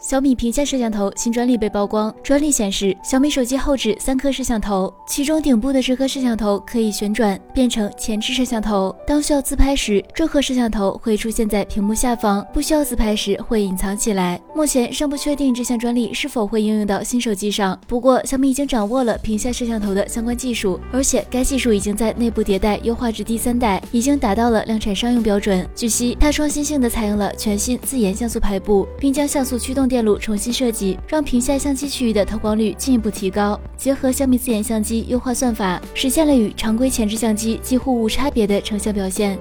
[0.00, 8.94] 小米屏下摄像头新专利被曝光，专利显示小米手机后置三颗摄像头，其中顶部的这颗摄像头可以旋转变成前置摄像头。
[9.04, 14.40] 当需要自拍时，这颗摄像头会出现在屏幕下方；不需要自拍时会隐藏起来。
[14.54, 25.68] 目前尚不确定这项专利是否会应用到新手机上，不过小米已经掌握了屏下摄像头的相关技术，而且该技术已经在内部迭代优化至第三代，已经达到了量产商用标准。
[25.74, 29.87] 据悉，它创新性的采用了全新自研像素排布，并将像素驱动。
[29.88, 33.58] 电路重新设计，让屏下相机区域的透光率进一步提高。
[33.76, 39.38] 结合小米自研相机优化算法，实现了与常规前置相机几乎无差别的成像表现。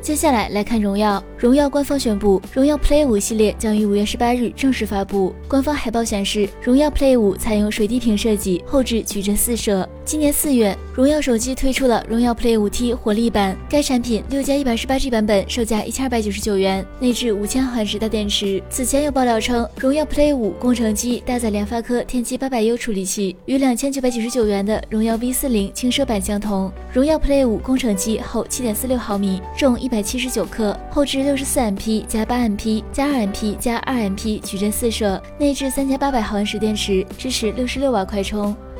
[0.00, 1.22] 接下来来看荣耀。
[1.38, 5.32] 荣耀官方宣布，荣耀 Play 五系列将于五月十八日正式发布。
[5.46, 9.88] 官方海报显示，荣耀 Play 五采用水滴屏设计，后置矩阵四摄。
[10.04, 13.56] 今年四月，荣耀手机推出了荣耀 Play 五 T 活力版。
[13.70, 18.60] 该产品六加一百十八 G 版本售价一千二百九十九元，内置五千毫安时大电池。
[18.68, 26.70] 此前有爆料称，荣耀 Play 五工程机搭载联发科天玑八百 U 处理器，与两千九百九十九元的荣耀 V 四零轻奢版相同。
[26.92, 38.54] 荣耀 Play 五工程机厚七点四六毫米，重一百七十九克，后置六十四 MP 加八 MP 加二 MP 加二 MP 矩阵四摄，内置三千八百毫安时电池，支持六十六瓦快充。